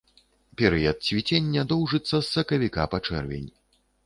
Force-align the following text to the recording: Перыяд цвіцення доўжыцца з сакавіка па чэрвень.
Перыяд 0.61 0.97
цвіцення 1.07 1.67
доўжыцца 1.75 2.15
з 2.15 2.23
сакавіка 2.33 2.83
па 2.97 3.03
чэрвень. 3.07 3.47